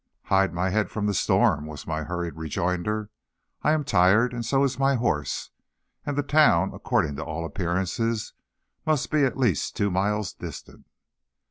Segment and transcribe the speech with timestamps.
[0.23, 3.11] "Hide my head from the storm," was my hurried rejoinder.
[3.61, 5.51] "I am tired, and so is my horse,
[6.07, 8.33] and the town, according to all appearances,
[8.83, 10.87] must be at least two miles distant."